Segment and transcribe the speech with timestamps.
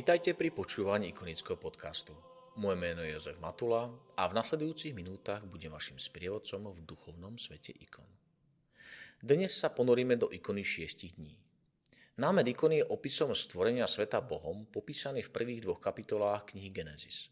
[0.00, 2.16] Vítajte pri počúvaní ikonického podcastu.
[2.56, 3.84] Moje meno je Jozef Matula
[4.16, 8.08] a v nasledujúcich minútach budem vašim sprievodcom v duchovnom svete ikon.
[9.20, 11.36] Dnes sa ponoríme do ikony šiestich dní.
[12.16, 17.28] Námed ikony je opisom stvorenia sveta Bohom, popísaný v prvých dvoch kapitolách knihy Genesis.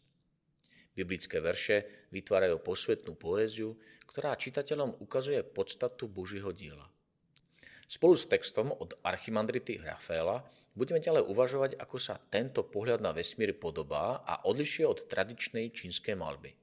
[0.93, 6.85] Biblické verše vytvárajú posvetnú poéziu, ktorá čitateľom ukazuje podstatu Božího diela.
[7.89, 10.45] Spolu s textom od Archimandrity Rafaela
[10.79, 16.15] budeme ďalej uvažovať, ako sa tento pohľad na vesmír podobá a odlišuje od tradičnej čínskej
[16.15, 16.55] malby.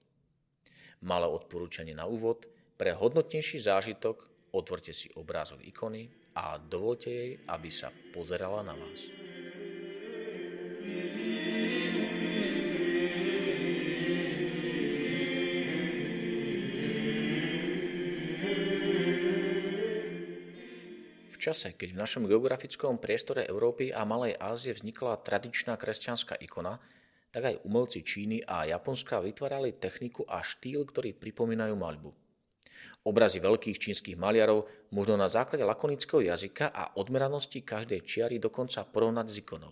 [1.05, 2.49] Malé odporúčanie na úvod,
[2.81, 4.25] pre hodnotnejší zážitok
[4.57, 9.13] otvorte si obrázok ikony a dovolte jej, aby sa pozerala na vás.
[21.47, 26.83] Čase, keď v našom geografickom priestore Európy a Malej Ázie vznikla tradičná kresťanská ikona,
[27.31, 32.11] tak aj umelci Číny a Japonska vytvárali techniku a štýl, ktorý pripomínajú maľbu.
[33.07, 39.27] Obrazy veľkých čínskych maliarov možno na základe lakonického jazyka a odmeranosti každej čiary dokonca porovnať
[39.31, 39.71] s ikonou.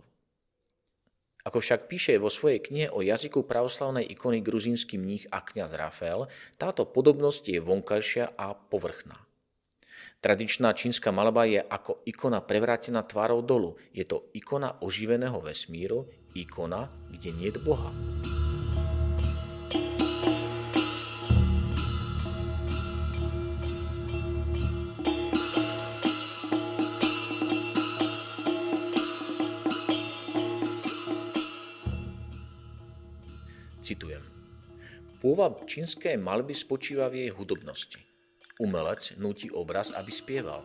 [1.42, 6.30] Ako však píše vo svojej knihe o jazyku pravoslavnej ikony gruzínsky mních a kňaz Rafael,
[6.56, 9.23] táto podobnosť je vonkajšia a povrchná.
[10.24, 13.76] Tradičná čínska malba je ako ikona prevrátená tvárou dolu.
[13.92, 17.92] Je to ikona oživeného vesmíru, ikona, kde nie je Boha.
[33.84, 34.24] Citujem.
[35.20, 38.13] Pôvab čínskej malby spočíva v jej hudobnosti.
[38.62, 40.62] Umelec nutí obraz, aby spieval.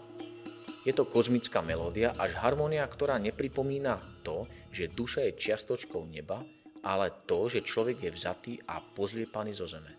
[0.85, 6.45] Je to kozmická melódia až harmónia, ktorá nepripomína to, že duša je čiastočkou neba,
[6.85, 9.91] ale to, že človek je vzatý a pozliepaný zo zeme.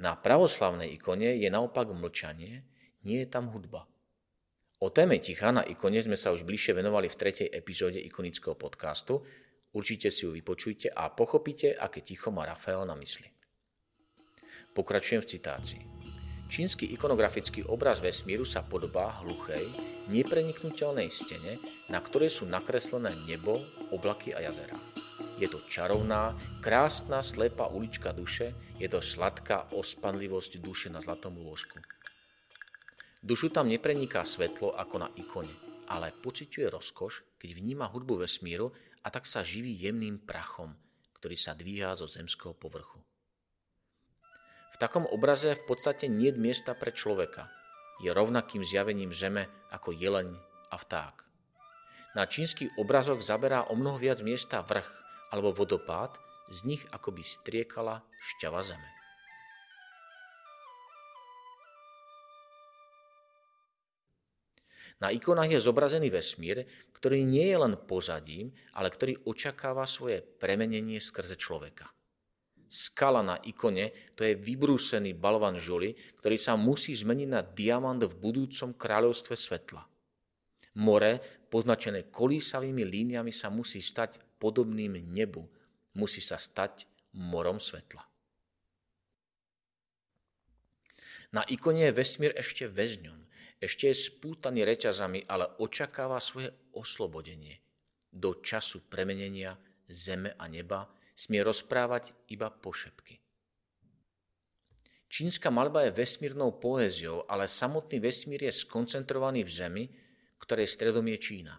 [0.00, 2.64] Na pravoslavnej ikone je naopak mlčanie,
[3.04, 3.86] nie je tam hudba.
[4.82, 9.22] O téme ticha na ikone sme sa už bližšie venovali v tretej epizóde ikonického podcastu.
[9.74, 13.30] Určite si ju vypočujte a pochopíte, aké ticho má Rafael na mysli.
[14.74, 15.93] Pokračujem v citácii.
[16.54, 19.74] Čínsky ikonografický obraz vesmíru sa podobá hluchej,
[20.06, 21.58] nepreniknutelnej stene,
[21.90, 23.58] na ktorej sú nakreslené nebo,
[23.90, 24.78] oblaky a jazera.
[25.42, 26.30] Je to čarovná,
[26.62, 31.82] krásna, slepá ulička duše, je to sladká ospanlivosť duše na zlatom lôžku.
[33.18, 35.50] Dušu tam nepreniká svetlo ako na ikone,
[35.90, 38.70] ale pociťuje rozkoš, keď vníma hudbu vesmíru
[39.02, 40.70] a tak sa živí jemným prachom,
[41.18, 43.03] ktorý sa dvíha zo zemského povrchu.
[44.74, 47.46] V takom obraze v podstate nie je miesta pre človeka.
[48.02, 50.34] Je rovnakým zjavením zeme ako jeleň
[50.74, 51.22] a vták.
[52.18, 54.90] Na čínsky obrazok zaberá o mnoho viac miesta vrch
[55.30, 56.18] alebo vodopád,
[56.50, 58.90] z nich akoby striekala šťava zeme.
[64.98, 66.66] Na ikonách je zobrazený vesmír,
[66.98, 71.94] ktorý nie je len pozadím, ale ktorý očakáva svoje premenenie skrze človeka
[72.74, 78.18] skala na ikone, to je vybrúsený balvan žuli, ktorý sa musí zmeniť na diamant v
[78.18, 79.86] budúcom kráľovstve svetla.
[80.82, 85.46] More, poznačené kolísavými líniami, sa musí stať podobným nebu.
[85.94, 88.02] Musí sa stať morom svetla.
[91.30, 93.18] Na ikone je vesmír ešte väzňom,
[93.62, 97.58] ešte je spútaný reťazami, ale očakáva svoje oslobodenie
[98.14, 99.58] do času premenenia
[99.90, 103.22] zeme a neba, smie rozprávať iba pošepky.
[105.14, 109.84] Čínska malba je vesmírnou poéziou, ale samotný vesmír je skoncentrovaný v zemi,
[110.42, 111.54] ktorej stredom je Čína.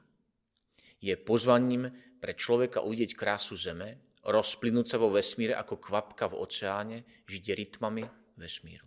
[1.00, 1.88] Je pozvaním
[2.20, 6.98] pre človeka uvidieť krásu zeme, rozplynúť sa vo vesmíre ako kvapka v oceáne,
[7.32, 8.04] žiť rytmami
[8.36, 8.84] vesmíru.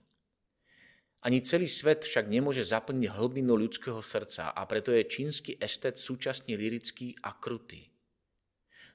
[1.25, 6.55] Ani celý svet však nemôže zaplniť hlbinu ľudského srdca a preto je čínsky estet súčasne
[6.55, 7.91] lirický a krutý.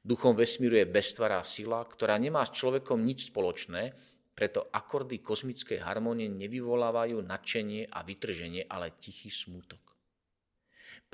[0.04, 3.96] Duchom vesmíru je beztvará sila, ktorá nemá s človekom nič spoločné
[4.34, 9.94] preto akordy kozmickej harmonie nevyvolávajú nadšenie a vytrženie, ale tichý smútok.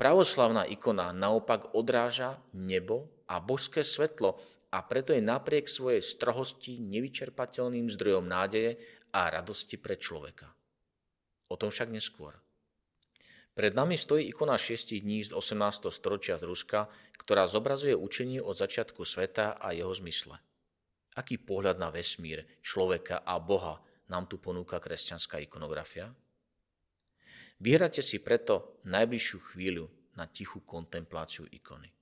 [0.00, 4.40] Pravoslavná ikona naopak odráža nebo a božské svetlo
[4.72, 8.80] a preto je napriek svojej strohosti nevyčerpateľným zdrojom nádeje
[9.12, 10.48] a radosti pre človeka.
[11.52, 12.32] O tom však neskôr.
[13.60, 15.92] Pred nami stojí ikona 6 dní z 18.
[15.92, 16.88] storočia z Ruska,
[17.20, 20.40] ktorá zobrazuje učenie od začiatku sveta a jeho zmysle.
[21.12, 26.08] Aký pohľad na vesmír, človeka a Boha nám tu ponúka kresťanská ikonografia?
[27.60, 31.92] Vyhrate si preto najbližšiu chvíľu na tichú kontempláciu ikony.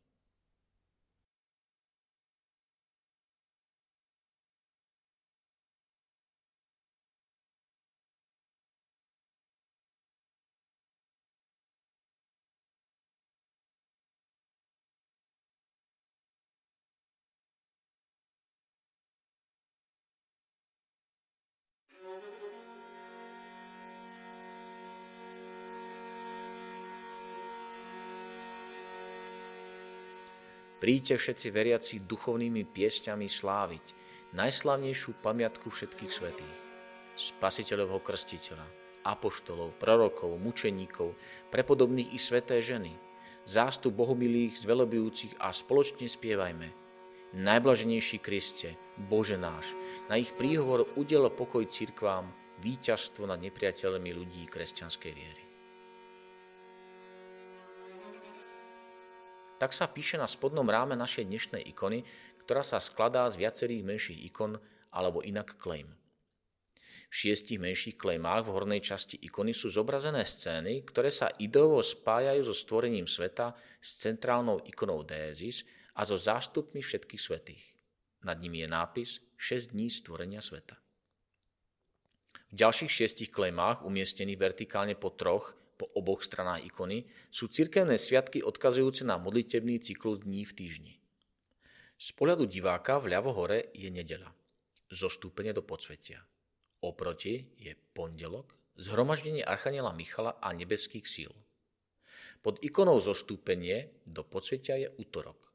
[30.78, 33.84] Príďte všetci veriaci duchovnými piesťami sláviť
[34.38, 36.58] najslavnejšiu pamiatku všetkých svetých,
[37.18, 38.62] spasiteľovho krstiteľa,
[39.02, 41.18] apoštolov, prorokov, mučeníkov,
[41.50, 42.94] prepodobných i sveté ženy,
[43.42, 46.87] zástup bohumilých, zvelobujúcich a spoločne spievajme.
[47.28, 49.76] Najblaženejší Kriste, Bože náš,
[50.08, 52.24] na ich príhovor udel pokoj cirkvám,
[52.64, 55.44] víťazstvo nad nepriateľmi ľudí kresťanskej viery.
[59.60, 62.00] Tak sa píše na spodnom ráme našej dnešnej ikony,
[62.48, 64.56] ktorá sa skladá z viacerých menších ikon
[64.88, 65.92] alebo inak claim.
[67.08, 72.40] V šiestich menších klejmách v hornej časti ikony sú zobrazené scény, ktoré sa ideovo spájajú
[72.48, 73.52] so stvorením sveta
[73.84, 77.64] s centrálnou ikonou Dézis a so zástupmi všetkých svetých.
[78.22, 80.78] Nad nimi je nápis 6 dní stvorenia sveta.
[82.48, 88.42] V ďalších šiestich klejmách, umiestnených vertikálne po troch, po oboch stranách ikony sú cirkevné sviatky
[88.42, 90.94] odkazujúce na modlitebný cyklus dní v týždni.
[91.98, 94.30] Z pohľadu diváka v ľavo hore je nedela,
[94.90, 96.22] zostúpenie do podsvetia.
[96.82, 101.30] Oproti je pondelok, zhromaždenie Archaniela Michala a nebeských síl.
[102.38, 105.47] Pod ikonou zostúpenie do podsvetia je útorok,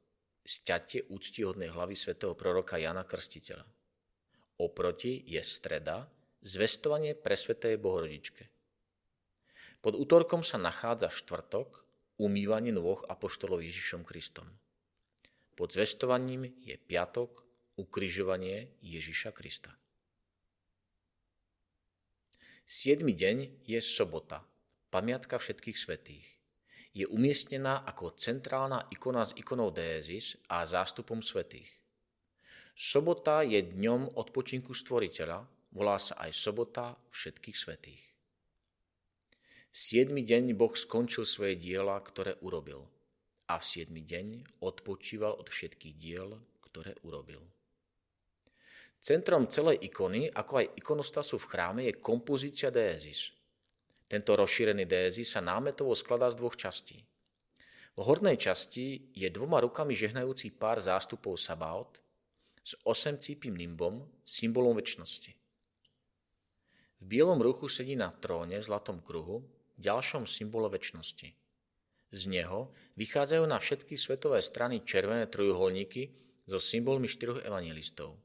[0.43, 3.63] sťatie úctihodnej hlavy svätého proroka Jana Krstiteľa.
[4.59, 6.05] Oproti je streda,
[6.43, 8.43] zvestovanie pre svetej Bohorodičke.
[9.83, 11.83] Pod útorkom sa nachádza štvrtok,
[12.19, 14.47] umývanie nôh apoštolov Ježišom Kristom.
[15.55, 17.43] Pod zvestovaním je piatok,
[17.75, 19.73] ukrižovanie Ježiša Krista.
[22.63, 24.45] Siedmy deň je sobota,
[24.87, 26.42] pamiatka všetkých svetých.
[26.93, 31.69] Je umiestnená ako centrálna ikona s ikonou Dézis a zástupom svetých.
[32.77, 35.41] Sobota je dňom odpočinku stvoriteľa,
[35.73, 38.03] volá sa aj sobota všetkých svetých.
[39.73, 42.85] V siedmy deň Boh skončil svoje diela, ktoré urobil.
[43.49, 47.41] A v siedmy deň odpočíval od všetkých diel, ktoré urobil.
[49.01, 53.33] Centrom celej ikony, ako aj ikonostasu v chráme, je kompozícia dézis.
[54.07, 57.01] Tento rozšírený dézis sa námetovo skladá z dvoch častí.
[57.94, 62.01] V hornej časti je dvoma rukami žehnajúci pár zástupov Sabaot
[62.63, 65.31] s osemcípým nimbom, symbolom väčšnosti.
[67.03, 69.44] V bielom ruchu sedí na tróne v zlatom kruhu
[69.77, 71.29] ďalšom symbole väčšnosti.
[72.13, 76.13] Z neho vychádzajú na všetky svetové strany červené trojuholníky
[76.45, 78.15] so symbolmi štyroch evangelistov.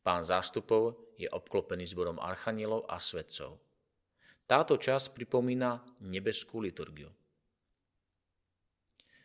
[0.00, 3.60] Pán zástupov je obklopený zborom archanielov a svetcov.
[4.50, 7.06] Táto časť pripomína nebeskú liturgiu.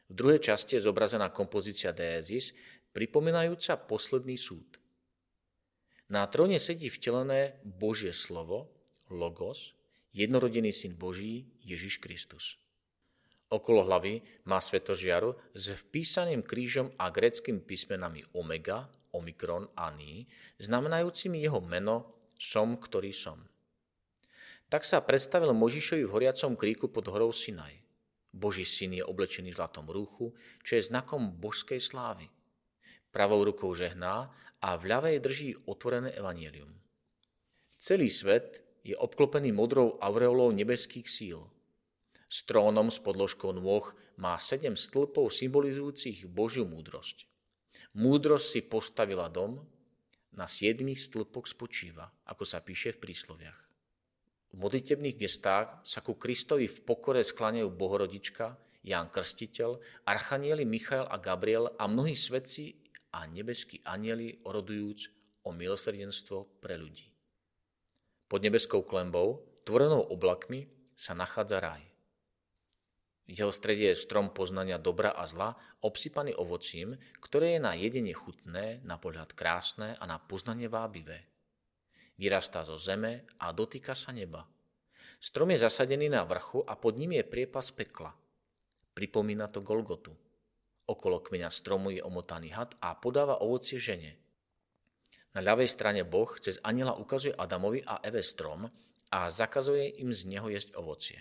[0.06, 2.54] V druhej časti je zobrazená kompozícia Dézis,
[2.94, 4.78] pripomínajúca posledný súd.
[6.14, 8.70] Na tróne sedí vtelené Božie slovo,
[9.10, 9.74] logos,
[10.14, 12.62] jednorodený syn Boží Ježiš Kristus.
[13.50, 20.30] Okolo hlavy má svetožiaru s vpísaným krížom a greckými písmenami omega, omikron a ni,
[20.62, 23.42] znamenajúcimi jeho meno som, ktorý som.
[24.66, 27.86] Tak sa predstavil Možišovi v horiacom kríku pod horou Sinaj.
[28.36, 32.28] Boží syn je oblečený v zlatom rúchu, čo je znakom božskej slávy.
[33.14, 36.74] Pravou rukou žehná a v ľavej drží otvorené evanielium.
[37.80, 41.40] Celý svet je obklopený modrou aureolou nebeských síl.
[42.28, 43.86] S trónom s podložkou nôh
[44.20, 47.30] má sedem stĺpov symbolizujúcich Božiu múdrosť.
[47.96, 49.64] Múdrosť si postavila dom,
[50.36, 53.65] na siedmých stĺpoch spočíva, ako sa píše v prísloviach.
[54.56, 58.56] V modlitebných gestách sa ku Kristovi v pokore skláňajú Bohorodička,
[58.88, 62.72] Ján Krstiteľ, Archanieli Michael a Gabriel a mnohí svetci
[63.12, 65.12] a nebeskí anieli orodujúc
[65.44, 67.04] o milosrdenstvo pre ľudí.
[68.32, 71.84] Pod nebeskou klembou, tvorenou oblakmi, sa nachádza raj.
[73.28, 75.52] V jeho strede je strom poznania dobra a zla,
[75.84, 81.35] obsypaný ovocím, ktoré je na jedenie chutné, na pohľad krásne a na poznanie vábivé.
[82.16, 84.48] Vyrastá zo zeme a dotýka sa neba.
[85.20, 88.16] Strom je zasadený na vrchu a pod ním je priepas pekla.
[88.96, 90.16] Pripomína to Golgotu.
[90.86, 94.16] Okolo kmeňa stromu je omotaný had a podáva ovocie žene.
[95.36, 98.72] Na ľavej strane Boh cez aniela ukazuje Adamovi a Eve strom
[99.12, 101.20] a zakazuje im z neho jesť ovocie.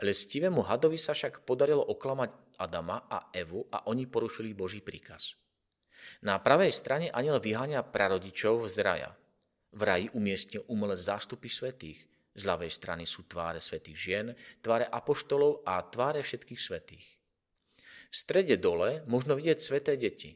[0.00, 5.36] Lestivému hadovi sa však podarilo oklamať Adama a Evu a oni porušili Boží príkaz.
[6.24, 9.10] Na pravej strane aniel vyháňa prarodičov z raja.
[9.70, 12.02] V raji umiestnil umelé zástupy svetých.
[12.34, 14.26] Z ľavej strany sú tváre svetých žien,
[14.62, 17.06] tváre apoštolov a tváre všetkých svetých.
[18.10, 20.34] V strede dole možno vidieť sveté deti.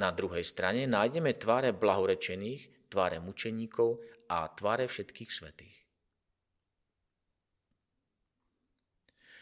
[0.00, 4.00] Na druhej strane nájdeme tváre blahorečených, tváre mučeníkov
[4.32, 5.76] a tváre všetkých svetých.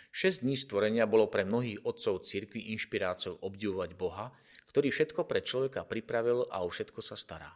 [0.08, 4.34] Šesť dní stvorenia bolo pre mnohých otcov cirkvi inšpiráciou obdivovať Boha,
[4.66, 7.54] ktorý všetko pre človeka pripravil a o všetko sa stará.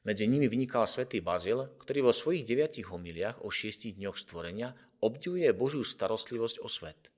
[0.00, 4.72] Medzi nimi vynikal svätý Bazil, ktorý vo svojich deviatich homiliach o šiestich dňoch stvorenia
[5.04, 7.12] obdivuje Božiu starostlivosť o svet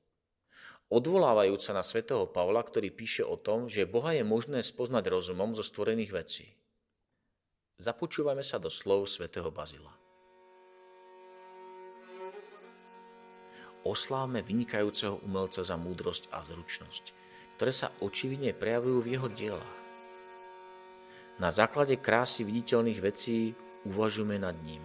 [0.92, 5.56] odvolávajúc sa na svätého Pavla, ktorý píše o tom, že Boha je možné spoznať rozumom
[5.56, 6.46] zo stvorených vecí.
[7.80, 9.96] Započúvame sa do slov svätého Bazila.
[13.82, 17.04] Oslávme vynikajúceho umelca za múdrosť a zručnosť,
[17.58, 19.81] ktoré sa očividne prejavujú v jeho dielach.
[21.40, 23.56] Na základe krásy viditeľných vecí
[23.88, 24.84] uvažujeme nad ním,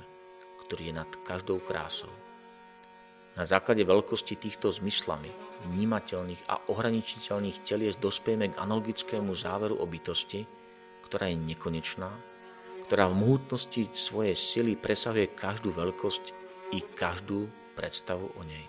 [0.63, 2.12] ktorý je nad každou krásou.
[3.38, 5.30] Na základe veľkosti týchto zmyslami,
[5.70, 10.42] vnímateľných a ohraničiteľných telies dospejeme k analogickému záveru o bytosti,
[11.06, 12.10] ktorá je nekonečná,
[12.89, 16.24] ktorá v mohutnosti svojej sily presahuje každú veľkosť
[16.74, 18.66] i každú predstavu o nej.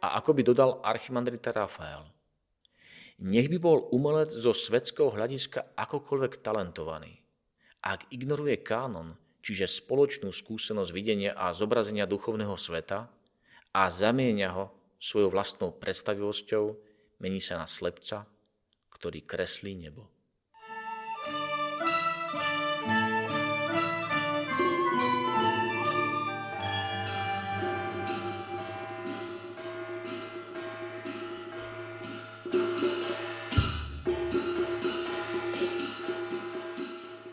[0.00, 2.15] A ako by dodal archimandrita Rafael,
[3.22, 7.16] nech by bol umelec zo svetského hľadiska akokoľvek talentovaný.
[7.80, 13.06] Ak ignoruje kánon, čiže spoločnú skúsenosť videnia a zobrazenia duchovného sveta
[13.70, 16.64] a zamieňa ho svojou vlastnou predstavivosťou,
[17.22, 18.26] mení sa na slepca,
[18.90, 20.15] ktorý kreslí nebo.